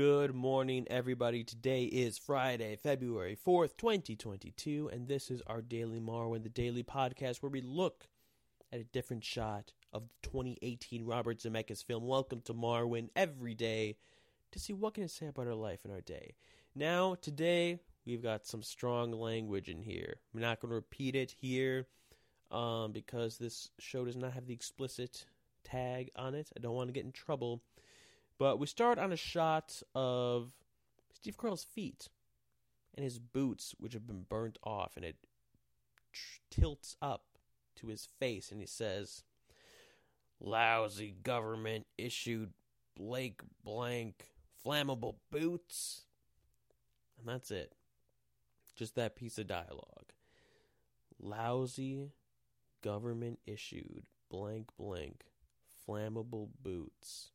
Good 0.00 0.34
morning, 0.34 0.86
everybody. 0.88 1.44
Today 1.44 1.84
is 1.84 2.16
Friday, 2.16 2.74
February 2.82 3.36
4th, 3.46 3.76
2022, 3.76 4.88
and 4.90 5.06
this 5.06 5.30
is 5.30 5.42
our 5.46 5.60
Daily 5.60 6.00
Marwen, 6.00 6.42
the 6.42 6.48
daily 6.48 6.82
podcast 6.82 7.42
where 7.42 7.50
we 7.50 7.60
look 7.60 8.08
at 8.72 8.80
a 8.80 8.84
different 8.84 9.24
shot 9.24 9.74
of 9.92 10.04
the 10.04 10.28
2018 10.30 11.04
Robert 11.04 11.40
Zemeckis 11.40 11.84
film, 11.84 12.06
Welcome 12.06 12.40
to 12.46 12.54
Marwen, 12.54 13.10
every 13.14 13.52
day 13.52 13.98
to 14.52 14.58
see 14.58 14.72
what 14.72 14.94
can 14.94 15.04
it 15.04 15.10
say 15.10 15.26
about 15.26 15.48
our 15.48 15.54
life 15.54 15.80
and 15.84 15.92
our 15.92 16.00
day. 16.00 16.32
Now, 16.74 17.14
today, 17.20 17.78
we've 18.06 18.22
got 18.22 18.46
some 18.46 18.62
strong 18.62 19.12
language 19.12 19.68
in 19.68 19.82
here. 19.82 20.14
I'm 20.32 20.40
not 20.40 20.60
going 20.60 20.70
to 20.70 20.76
repeat 20.76 21.14
it 21.14 21.34
here 21.38 21.88
um, 22.50 22.92
because 22.92 23.36
this 23.36 23.68
show 23.78 24.06
does 24.06 24.16
not 24.16 24.32
have 24.32 24.46
the 24.46 24.54
explicit 24.54 25.26
tag 25.62 26.10
on 26.16 26.34
it. 26.34 26.48
I 26.56 26.60
don't 26.60 26.74
want 26.74 26.88
to 26.88 26.94
get 26.94 27.04
in 27.04 27.12
trouble. 27.12 27.60
But 28.40 28.58
we 28.58 28.66
start 28.66 28.98
on 28.98 29.12
a 29.12 29.16
shot 29.16 29.82
of 29.94 30.52
Steve 31.12 31.36
Carell's 31.36 31.62
feet 31.62 32.08
and 32.94 33.04
his 33.04 33.18
boots, 33.18 33.74
which 33.78 33.92
have 33.92 34.06
been 34.06 34.24
burnt 34.26 34.56
off, 34.64 34.96
and 34.96 35.04
it 35.04 35.16
tilts 36.50 36.96
up 37.02 37.24
to 37.76 37.88
his 37.88 38.08
face, 38.18 38.50
and 38.50 38.58
he 38.58 38.66
says, 38.66 39.24
Lousy 40.40 41.16
government 41.22 41.86
issued 41.98 42.54
Blake 42.96 43.42
blank 43.62 44.30
flammable 44.64 45.16
boots. 45.30 46.06
And 47.18 47.28
that's 47.28 47.50
it. 47.50 47.74
Just 48.74 48.94
that 48.94 49.16
piece 49.16 49.36
of 49.36 49.48
dialogue. 49.48 50.14
Lousy 51.20 52.12
government 52.80 53.38
issued 53.46 54.04
blank 54.30 54.68
blank 54.78 55.24
flammable 55.86 56.48
boots. 56.62 57.32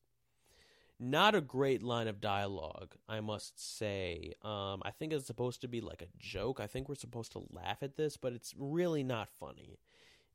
Not 1.08 1.36
a 1.36 1.42
great 1.42 1.84
line 1.84 2.08
of 2.08 2.20
dialogue, 2.20 2.96
I 3.08 3.20
must 3.20 3.78
say. 3.78 4.34
Um, 4.42 4.82
I 4.84 4.90
think 4.90 5.14
it's 5.14 5.28
supposed 5.28 5.62
to 5.62 5.68
be 5.68 5.80
like 5.80 6.02
a 6.02 6.08
joke. 6.18 6.60
I 6.60 6.66
think 6.66 6.90
we're 6.90 6.96
supposed 6.96 7.32
to 7.34 7.44
laugh 7.52 7.84
at 7.84 7.96
this, 7.96 8.18
but 8.18 8.34
it's 8.34 8.56
really 8.58 9.04
not 9.04 9.30
funny. 9.40 9.78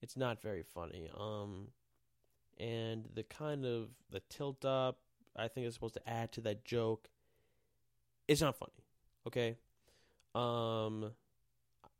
It's 0.01 0.17
not 0.17 0.41
very 0.41 0.63
funny. 0.63 1.11
Um, 1.19 1.71
and 2.57 3.09
the 3.13 3.25
kind 3.25 3.67
of 3.67 3.89
the 4.13 4.21
tilt 4.29 4.65
up, 4.65 5.01
I 5.37 5.49
think 5.49 5.67
is 5.67 5.75
supposed 5.75 5.95
to 5.95 6.09
add 6.09 6.31
to 6.33 6.41
that 6.43 6.65
joke. 6.65 7.09
It's 8.29 8.41
not 8.41 8.57
funny. 8.57 8.85
Okay. 9.27 9.57
Um. 10.37 11.11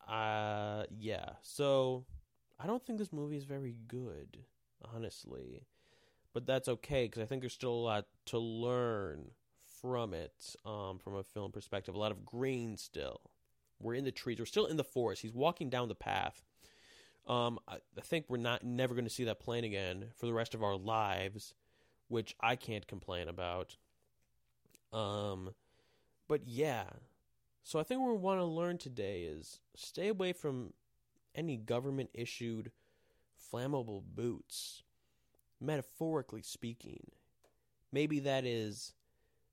Uh. 0.07 0.85
Yeah. 0.97 1.31
So 1.43 2.05
I 2.61 2.69
don't 2.69 2.87
think 2.87 3.01
this 3.01 3.13
movie 3.13 3.37
is 3.37 3.45
very 3.45 3.75
good, 3.89 4.39
honestly 4.95 5.67
but 6.33 6.47
that's 6.47 6.69
okay 6.69 7.05
because 7.05 7.23
I 7.23 7.27
think 7.27 7.43
there's 7.43 7.53
still 7.53 7.73
a 7.73 7.85
lot 7.85 8.07
to 8.27 8.39
learn 8.39 9.31
from 9.81 10.15
it, 10.15 10.55
um, 10.65 10.99
from 10.99 11.17
a 11.17 11.23
film 11.23 11.53
perspective. 11.53 11.95
A 11.95 11.99
lot 11.99 12.13
of 12.13 12.25
green 12.25 12.77
still. 12.77 13.21
We're 13.81 13.95
in 13.95 14.05
the 14.05 14.13
trees. 14.13 14.39
We're 14.39 14.47
still 14.47 14.67
in 14.67 14.77
the 14.77 14.85
forest. 14.85 15.23
He's 15.23 15.33
walking 15.33 15.71
down 15.71 15.89
the 15.89 15.95
path. 15.95 16.43
Um, 17.27 17.59
I, 17.67 17.77
I 17.97 18.01
think 18.03 18.27
we're 18.29 18.37
not 18.37 18.63
never 18.63 18.95
going 18.95 19.05
to 19.05 19.11
see 19.11 19.25
that 19.25 19.41
plane 19.41 19.65
again 19.65 20.07
for 20.17 20.27
the 20.27 20.33
rest 20.33 20.55
of 20.55 20.63
our 20.63 20.77
lives, 20.77 21.55
which 22.09 22.35
I 22.41 22.57
can't 22.57 22.87
complain 22.87 23.29
about. 23.29 23.77
Um, 24.93 25.55
but 26.29 26.47
yeah, 26.47 26.85
so 27.63 27.79
I 27.79 27.83
think 27.83 28.01
what 28.01 28.11
we 28.11 28.19
want 28.19 28.41
to 28.41 28.45
learn 28.45 28.79
today 28.79 29.23
is 29.23 29.61
stay 29.77 30.09
away 30.09 30.33
from 30.33 30.73
any 31.35 31.57
government 31.57 32.11
issued 32.13 32.73
flammable 33.53 34.03
boots 34.03 34.83
metaphorically 35.61 36.43
speaking. 36.43 37.11
Maybe 37.93 38.21
that 38.21 38.45
is 38.45 38.93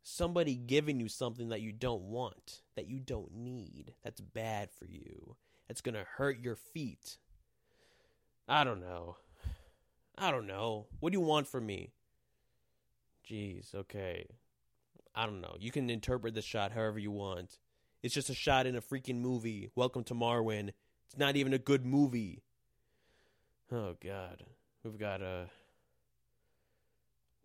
somebody 0.03 0.55
giving 0.55 0.99
you 0.99 1.09
something 1.09 1.49
that 1.49 1.61
you 1.61 1.71
don't 1.71 2.03
want, 2.03 2.61
that 2.75 2.87
you 2.87 2.99
don't 2.99 3.33
need, 3.33 3.93
that's 4.03 4.21
bad 4.21 4.69
for 4.71 4.85
you, 4.85 5.35
that's 5.67 5.81
going 5.81 5.95
to 5.95 6.05
hurt 6.17 6.39
your 6.39 6.55
feet. 6.55 7.17
I 8.47 8.63
don't 8.63 8.79
know. 8.79 9.17
I 10.17 10.31
don't 10.31 10.47
know. 10.47 10.87
What 10.99 11.11
do 11.11 11.19
you 11.19 11.25
want 11.25 11.47
from 11.47 11.65
me? 11.65 11.91
Jeez, 13.29 13.75
okay. 13.75 14.27
I 15.13 15.25
don't 15.25 15.41
know. 15.41 15.55
You 15.59 15.71
can 15.71 15.89
interpret 15.89 16.33
the 16.33 16.41
shot 16.41 16.71
however 16.71 16.99
you 16.99 17.11
want. 17.11 17.59
It's 18.01 18.13
just 18.13 18.29
a 18.29 18.35
shot 18.35 18.65
in 18.65 18.75
a 18.75 18.81
freaking 18.81 19.19
movie. 19.19 19.71
Welcome 19.75 20.03
to 20.05 20.13
Marwen. 20.13 20.69
It's 21.07 21.17
not 21.17 21.35
even 21.35 21.53
a 21.53 21.57
good 21.57 21.85
movie. 21.85 22.43
Oh 23.71 23.95
god. 24.01 24.43
We've 24.83 24.97
got 24.97 25.21
a 25.21 25.49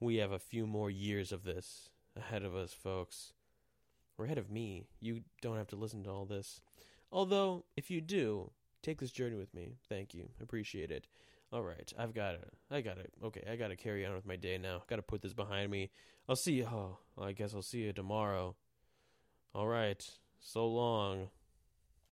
we 0.03 0.17
have 0.17 0.33
a 0.33 0.39
few 0.39 0.67
more 0.67 0.91
years 0.91 1.33
of 1.33 1.45
this 1.45 1.89
ahead 2.17 2.43
of 2.43 2.55
us, 2.55 2.73
folks. 2.73 3.33
Or 4.19 4.27
ahead 4.27 4.39
of 4.39 4.51
me. 4.51 4.85
You 5.01 5.23
don't 5.41 5.57
have 5.57 5.69
to 5.69 5.77
listen 5.77 6.03
to 6.05 6.11
all 6.11 6.25
this. 6.25 6.61
Although, 7.11 7.65
if 7.77 7.91
you 7.91 8.01
do, 8.01 8.51
take 8.83 9.01
this 9.01 9.11
journey 9.11 9.37
with 9.37 9.55
me. 9.55 9.77
Thank 9.89 10.13
you. 10.15 10.29
Appreciate 10.43 10.91
it. 10.91 11.07
All 11.53 11.63
right, 11.63 11.93
I've 11.99 12.15
got 12.15 12.33
to. 12.33 12.39
I 12.71 12.81
got 12.81 12.97
to. 12.97 13.05
Okay, 13.27 13.45
I 13.51 13.57
got 13.57 13.69
to 13.69 13.77
carry 13.77 14.05
on 14.07 14.15
with 14.15 14.27
my 14.27 14.37
day 14.37 14.59
now. 14.59 14.83
Got 14.89 14.97
to 14.97 15.03
put 15.03 15.21
this 15.23 15.35
behind 15.35 15.71
me. 15.71 15.91
I'll 16.29 16.37
see 16.37 16.55
you. 16.55 16.65
Oh, 16.65 16.99
I 17.21 17.33
guess 17.33 17.55
I'll 17.55 17.63
see 17.63 17.81
you 17.81 17.93
tomorrow. 17.93 18.57
All 19.55 19.69
right. 19.69 20.03
So 20.41 20.67
long. 20.67 21.29